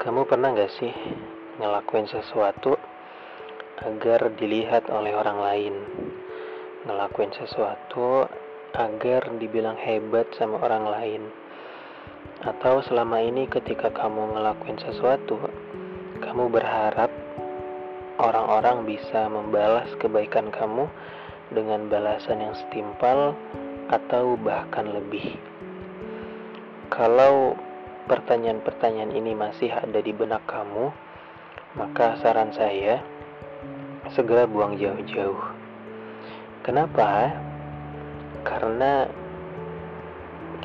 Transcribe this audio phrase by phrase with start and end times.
[0.00, 0.96] Kamu pernah gak sih
[1.60, 2.72] ngelakuin sesuatu
[3.84, 5.74] agar dilihat oleh orang lain?
[6.88, 8.24] Ngelakuin sesuatu
[8.72, 11.22] agar dibilang hebat sama orang lain?
[12.40, 15.36] Atau selama ini ketika kamu ngelakuin sesuatu,
[16.24, 17.12] kamu berharap
[18.24, 20.88] orang-orang bisa membalas kebaikan kamu
[21.52, 23.36] dengan balasan yang setimpal
[23.92, 25.36] atau bahkan lebih?
[26.88, 27.52] Kalau
[28.10, 30.90] pertanyaan-pertanyaan ini masih ada di benak kamu,
[31.78, 32.98] maka saran saya
[34.10, 35.38] segera buang jauh-jauh.
[36.66, 37.30] Kenapa?
[38.42, 39.06] Karena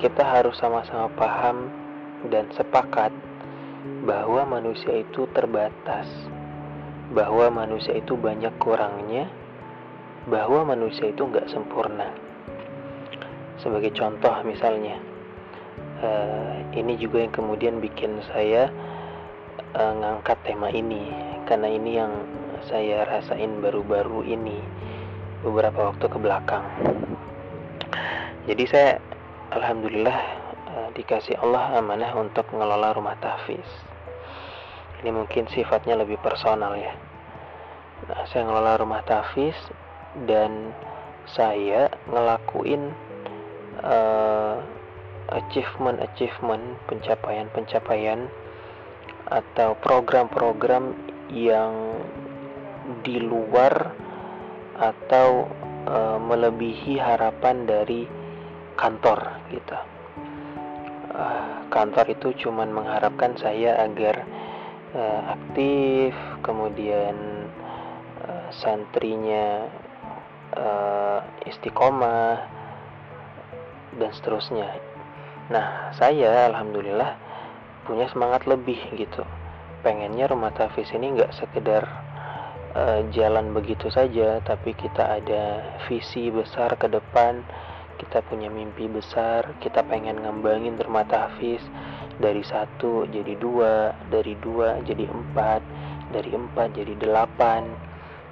[0.01, 1.69] kita harus sama-sama paham
[2.33, 3.13] dan sepakat
[4.09, 6.09] bahwa manusia itu terbatas,
[7.13, 9.29] bahwa manusia itu banyak kurangnya,
[10.25, 12.09] bahwa manusia itu nggak sempurna.
[13.61, 14.97] Sebagai contoh misalnya,
[16.05, 18.69] uh, ini juga yang kemudian bikin saya
[19.73, 21.09] uh, ngangkat tema ini
[21.49, 22.13] karena ini yang
[22.69, 24.61] saya rasain baru-baru ini
[25.41, 26.65] beberapa waktu ke belakang.
[28.45, 29.01] Jadi saya
[29.53, 30.19] alhamdulillah
[30.69, 33.65] uh, dikasih Allah amanah untuk mengelola rumah tahfiz.
[35.01, 36.93] Ini mungkin sifatnya lebih personal ya.
[38.05, 39.57] Nah, saya ngelola rumah tahfiz
[40.25, 40.73] dan
[41.25, 42.93] saya ngelakuin
[45.29, 48.29] achievement-achievement, pencapaian-pencapaian
[49.25, 50.93] atau program-program
[51.33, 51.97] yang
[53.01, 53.89] di luar
[54.77, 55.49] atau
[55.89, 58.05] e, melebihi harapan dari
[58.77, 59.77] kantor gitu.
[61.09, 61.23] E,
[61.73, 64.21] kantor itu cuman mengharapkan saya agar
[64.93, 65.01] e,
[65.33, 66.13] aktif,
[66.45, 67.49] kemudian
[68.21, 69.65] e, santrinya
[70.53, 70.65] e,
[71.49, 72.45] istiqomah
[73.97, 74.94] dan seterusnya
[75.45, 77.21] Nah, saya alhamdulillah
[77.85, 79.21] punya semangat lebih gitu.
[79.85, 81.85] Pengennya rumah tafis ini nggak sekedar
[82.73, 87.45] uh, jalan begitu saja, tapi kita ada visi besar ke depan,
[88.01, 91.61] kita punya mimpi besar, kita pengen ngembangin rumah tahfiz
[92.17, 95.61] dari satu jadi dua, dari dua jadi empat,
[96.09, 97.69] dari empat jadi delapan,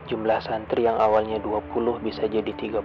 [0.09, 2.81] jumlah santri yang awalnya 20 bisa jadi 30,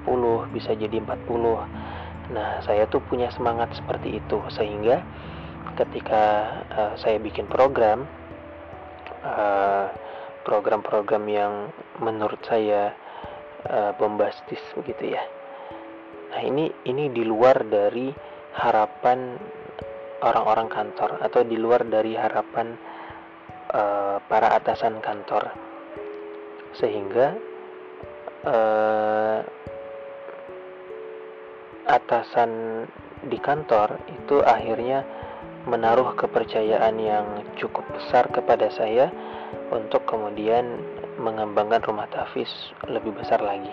[0.52, 1.87] bisa jadi 40
[2.28, 5.00] Nah, saya tuh punya semangat seperti itu sehingga
[5.80, 6.24] ketika
[6.68, 8.02] uh, saya bikin program
[9.22, 9.86] eh,
[10.48, 11.54] program-program yang
[12.00, 12.96] menurut saya
[13.68, 15.22] uh, bombastis begitu ya.
[16.32, 18.08] Nah, ini ini di luar dari
[18.56, 19.36] harapan
[20.24, 22.74] orang-orang kantor atau di luar dari harapan
[23.76, 25.52] uh, para atasan kantor.
[26.80, 27.36] Sehingga
[28.48, 29.38] uh,
[31.88, 32.84] atasan
[33.26, 35.02] di kantor itu akhirnya
[35.66, 37.26] menaruh kepercayaan yang
[37.58, 39.10] cukup besar kepada saya
[39.74, 40.80] untuk kemudian
[41.18, 42.48] mengembangkan rumah tafis
[42.86, 43.72] lebih besar lagi.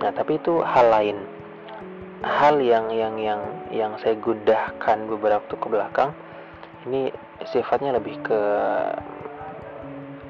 [0.00, 1.18] Nah, tapi itu hal lain.
[2.24, 6.10] Hal yang yang yang yang saya gudahkan beberapa waktu ke belakang
[6.88, 7.12] ini
[7.52, 8.40] sifatnya lebih ke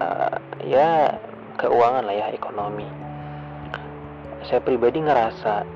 [0.02, 0.36] uh,
[0.66, 1.14] ya
[1.60, 2.88] keuangan lah ya ekonomi.
[4.50, 5.75] Saya pribadi ngerasa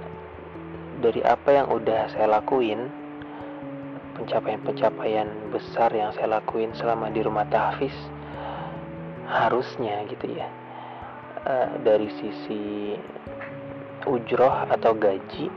[1.01, 2.93] dari apa yang udah saya lakuin
[4.21, 7.97] pencapaian-pencapaian besar yang saya lakuin selama di rumah tahfiz
[9.25, 10.49] harusnya gitu ya
[11.49, 12.95] uh, dari sisi
[14.05, 15.49] ujroh atau gaji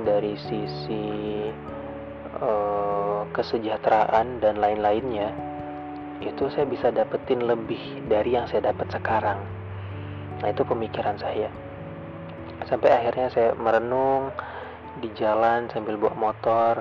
[0.00, 1.04] dari sisi
[2.40, 5.28] uh, kesejahteraan dan lain-lainnya
[6.24, 7.78] itu saya bisa dapetin lebih
[8.10, 9.38] dari yang saya dapat sekarang.
[10.42, 11.46] Nah itu pemikiran saya
[12.66, 14.34] sampai akhirnya saya merenung
[14.98, 16.74] di jalan sambil bawa motor.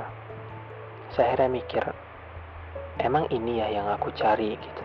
[1.13, 1.83] Saya akhirnya mikir
[2.97, 4.83] emang ini ya yang aku cari gitu.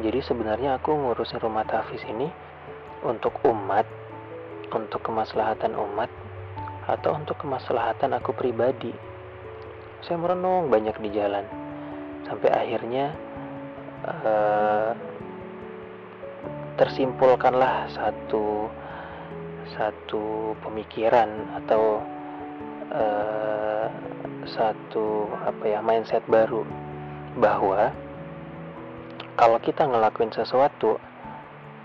[0.00, 2.32] Jadi sebenarnya aku ngurusin rumah tafis ini
[3.04, 3.84] untuk umat
[4.72, 6.08] untuk kemaslahatan umat
[6.88, 8.90] atau untuk kemaslahatan aku pribadi.
[10.02, 11.44] Saya merenung banyak di jalan.
[12.26, 13.12] Sampai akhirnya
[14.08, 14.90] uh,
[16.80, 18.66] tersimpulkanlah satu
[19.76, 21.28] satu pemikiran
[21.62, 22.00] atau
[22.92, 23.86] uh,
[24.46, 26.66] satu apa ya mindset baru
[27.38, 27.94] bahwa
[29.38, 31.00] kalau kita ngelakuin sesuatu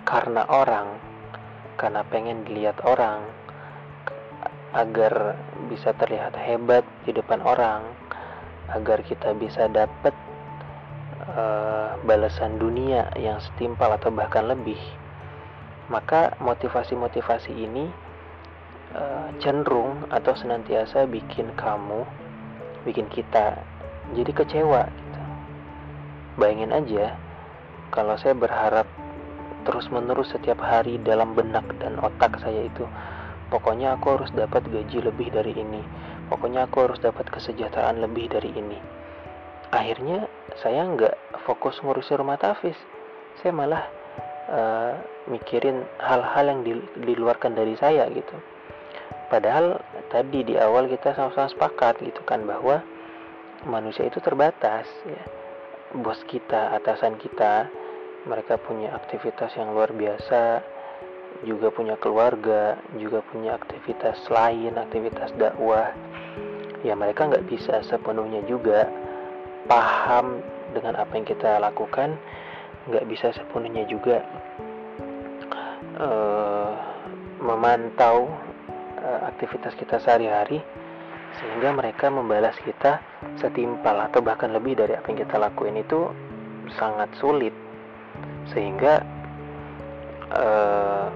[0.03, 0.99] karena orang
[1.77, 3.23] karena pengen dilihat orang
[4.75, 5.39] agar
[5.71, 7.87] bisa terlihat hebat di depan orang
[8.67, 10.11] agar kita bisa dapat
[11.31, 14.79] uh, balasan dunia yang setimpal atau bahkan lebih
[15.87, 17.87] maka motivasi-motivasi ini
[18.95, 22.03] uh, cenderung atau senantiasa bikin kamu,
[22.83, 23.59] bikin kita
[24.15, 25.21] jadi kecewa gitu.
[26.39, 27.19] bayangin aja
[27.91, 28.87] kalau saya berharap
[29.67, 32.87] terus-menerus setiap hari dalam benak dan otak saya itu
[33.51, 35.83] pokoknya aku harus dapat gaji lebih dari ini.
[36.27, 38.75] Pokoknya aku harus dapat kesejahteraan lebih dari ini.
[39.71, 40.27] Akhirnya
[40.59, 42.75] saya nggak fokus ngurusin rumah tafis.
[43.39, 43.87] Saya malah
[44.47, 44.93] uh,
[45.27, 46.61] mikirin hal-hal yang
[46.99, 48.35] diluarkan dari saya gitu.
[49.27, 52.79] Padahal tadi di awal kita sama-sama sepakat gitu kan bahwa
[53.67, 55.23] manusia itu terbatas ya.
[55.95, 57.67] Bos kita atasan kita
[58.27, 60.59] mereka punya aktivitas yang luar biasa
[61.45, 65.91] juga punya keluarga juga punya aktivitas lain aktivitas dakwah.
[66.87, 68.87] Ya mereka nggak bisa sepenuhnya juga
[69.67, 70.39] paham
[70.71, 72.15] dengan apa yang kita lakukan
[72.87, 74.23] nggak bisa sepenuhnya juga.
[75.97, 76.71] Uh,
[77.41, 78.29] memantau
[79.01, 80.61] uh, aktivitas kita sehari-hari
[81.37, 83.01] sehingga mereka membalas kita
[83.37, 86.09] setimpal atau bahkan lebih dari apa yang kita lakuin itu
[86.77, 87.53] sangat sulit.
[88.49, 89.03] Sehingga
[90.33, 91.09] uh,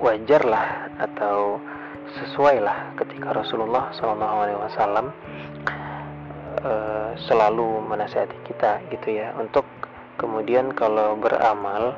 [0.00, 1.60] wajarlah atau
[2.10, 4.18] sesuai lah ketika Rasulullah SAW
[6.64, 9.62] uh, selalu menasihati kita gitu ya untuk
[10.20, 11.96] kemudian kalau beramal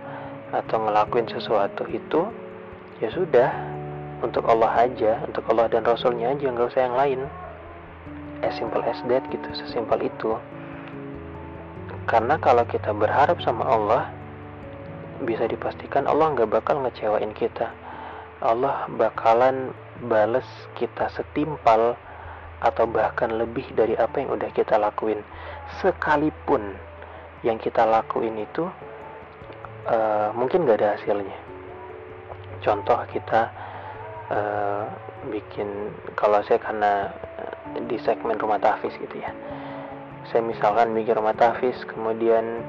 [0.54, 2.30] atau ngelakuin sesuatu itu
[3.02, 3.50] ya sudah
[4.22, 7.20] untuk Allah aja untuk Allah dan Rasulnya aja nggak usah yang lain.
[8.46, 10.38] As simple as that gitu sesimpel itu.
[12.06, 14.02] Karena kalau kita berharap sama Allah
[15.26, 17.74] bisa dipastikan Allah nggak bakal ngecewain kita.
[18.42, 19.74] Allah bakalan
[20.06, 20.46] bales
[20.78, 21.94] kita setimpal
[22.62, 25.22] atau bahkan lebih dari apa yang udah kita lakuin.
[25.82, 26.74] Sekalipun
[27.42, 28.70] yang kita lakuin itu
[29.86, 31.38] uh, mungkin gak ada hasilnya.
[32.62, 33.50] Contoh kita
[34.30, 34.86] uh,
[35.30, 37.10] bikin kalau saya karena
[37.90, 39.34] di segmen rumah tafis gitu ya.
[40.30, 42.62] Saya misalkan bikin rumah tafis kemudian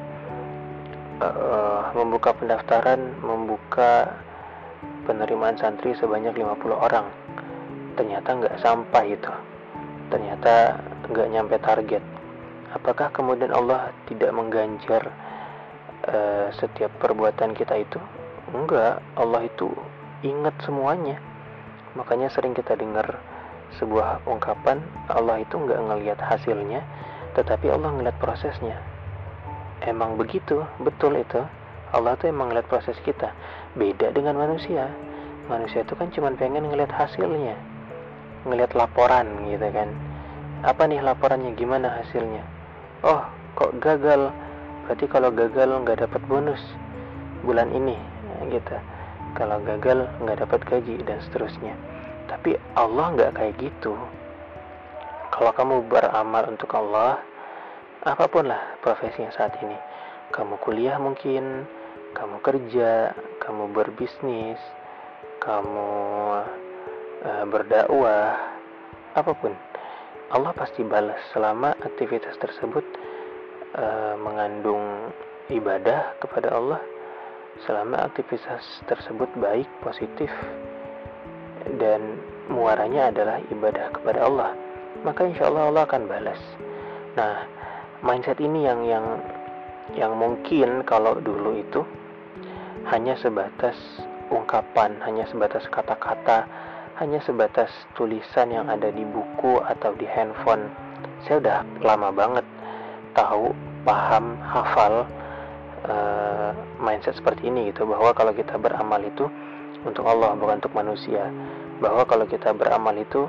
[1.22, 4.10] uh, membuka pendaftaran membuka
[5.06, 7.06] penerimaan santri sebanyak 50 orang.
[7.94, 9.34] Ternyata nggak sampai itu.
[10.10, 10.81] Ternyata
[11.14, 12.12] nggak nyampe target
[12.74, 15.14] apakah kemudian Allah tidak mengganjar
[16.10, 18.02] uh, setiap perbuatan kita itu?
[18.54, 19.70] Enggak, Allah itu
[20.25, 21.22] ingat semuanya.
[21.94, 23.22] Makanya sering kita dengar
[23.78, 26.81] sebuah ungkapan Allah itu nggak ngelihat hasilnya,
[27.38, 28.78] tetapi Allah ngelihat prosesnya.
[29.84, 31.42] Emang begitu, betul itu.
[31.94, 33.30] Allah tuh emang ngeliat proses kita.
[33.78, 34.90] Beda dengan manusia.
[35.46, 37.54] Manusia itu kan cuma pengen ngeliat hasilnya,
[38.48, 39.92] ngeliat laporan gitu kan.
[40.64, 41.52] Apa nih laporannya?
[41.60, 42.53] Gimana hasilnya?
[43.04, 43.22] Oh
[43.60, 44.32] kok gagal?
[44.84, 46.60] Berarti kalau gagal nggak dapat bonus
[47.44, 47.96] bulan ini
[48.52, 48.76] gitu.
[49.38, 51.76] Kalau gagal nggak dapat gaji dan seterusnya.
[52.28, 53.96] Tapi Allah nggak kayak gitu.
[55.34, 57.20] Kalau kamu beramal untuk Allah
[58.04, 59.78] apa pun lah profesinya saat ini.
[60.34, 61.66] Kamu kuliah mungkin
[62.14, 64.62] kamu kerja kamu berbisnis
[65.42, 65.92] kamu
[67.26, 68.38] uh, berdakwah
[69.18, 69.52] apa pun
[70.34, 72.86] Allah pasti balas selama aktivitas tersebut
[73.78, 75.14] uh, mengandung
[75.54, 76.82] ibadah kepada Allah.
[77.70, 80.34] Selama aktivitas tersebut baik, positif
[81.78, 82.18] dan
[82.50, 84.52] muaranya adalah ibadah kepada Allah
[85.02, 86.42] maka insya Allah Allah akan balas.
[87.18, 87.50] Nah
[88.06, 89.06] mindset ini yang yang
[89.98, 91.82] yang mungkin kalau dulu itu
[92.94, 93.75] hanya sebatas
[94.30, 96.46] ungkapan hanya sebatas kata-kata
[97.02, 100.70] hanya sebatas tulisan yang ada di buku atau di handphone.
[101.26, 102.46] Saya udah lama banget
[103.18, 103.50] tahu,
[103.82, 105.10] paham, hafal
[105.90, 109.26] uh, mindset seperti ini gitu bahwa kalau kita beramal itu
[109.82, 111.34] untuk Allah bukan untuk manusia.
[111.82, 113.26] Bahwa kalau kita beramal itu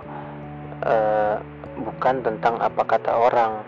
[0.84, 1.36] uh,
[1.80, 3.64] bukan tentang apa kata orang,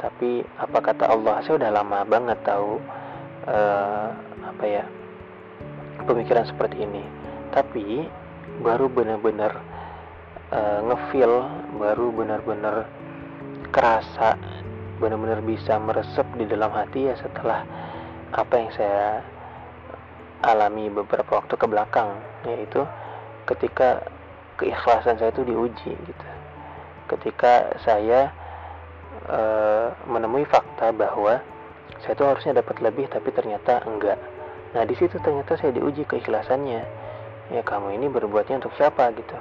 [0.00, 1.44] tapi apa kata Allah.
[1.44, 2.80] Saya udah lama banget tahu
[3.46, 4.08] uh,
[4.48, 4.84] apa ya
[6.08, 7.04] pemikiran seperti ini.
[7.52, 8.08] Tapi
[8.62, 9.60] baru benar-benar
[10.52, 11.34] uh, ngefeel
[11.76, 12.88] baru benar-benar
[13.70, 14.38] kerasa
[14.96, 17.62] benar-benar bisa meresep di dalam hati ya setelah
[18.32, 19.20] apa yang saya
[20.44, 22.16] alami beberapa waktu ke belakang
[22.48, 22.84] yaitu
[23.44, 24.04] ketika
[24.56, 26.26] keikhlasan saya itu diuji gitu.
[27.06, 28.32] Ketika saya
[29.28, 29.40] e,
[30.10, 31.38] menemui fakta bahwa
[32.02, 34.18] saya itu harusnya dapat lebih tapi ternyata enggak.
[34.74, 37.05] Nah di situ ternyata saya diuji keikhlasannya
[37.50, 39.38] ya kamu ini berbuatnya untuk siapa gitu?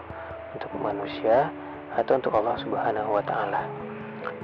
[0.55, 1.50] Untuk manusia
[1.95, 3.62] atau untuk Allah Subhanahu wa taala?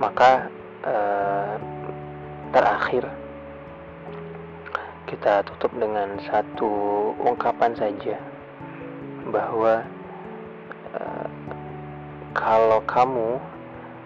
[0.02, 0.50] Maka
[0.86, 1.54] eh,
[2.52, 3.06] terakhir
[5.06, 6.72] kita tutup dengan satu
[7.20, 8.18] ungkapan saja
[9.30, 9.84] bahwa
[10.96, 11.28] eh,
[12.32, 13.40] kalau kamu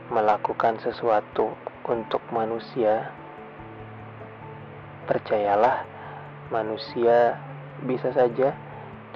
[0.10, 1.54] melakukan sesuatu
[1.86, 3.10] untuk manusia
[5.06, 5.86] percayalah
[6.50, 7.38] manusia
[7.86, 8.54] bisa saja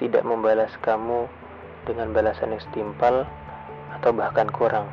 [0.00, 1.28] tidak membalas kamu
[1.84, 3.28] dengan balasan yang setimpal
[4.00, 4.88] atau bahkan kurang.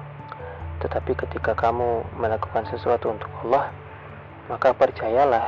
[0.83, 3.71] Tetapi ketika kamu melakukan sesuatu untuk Allah,
[4.51, 5.47] maka percayalah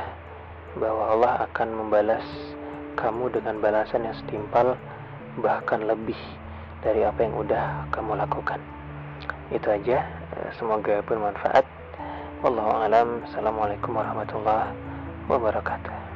[0.74, 2.24] bahwa Allah akan membalas
[2.98, 4.74] kamu dengan balasan yang setimpal
[5.38, 6.18] bahkan lebih
[6.80, 8.58] dari apa yang udah kamu lakukan.
[9.52, 10.02] Itu aja,
[10.56, 11.62] semoga bermanfaat.
[12.40, 13.20] Wallahu alam.
[13.28, 14.72] Assalamualaikum warahmatullahi
[15.28, 16.09] wabarakatuh.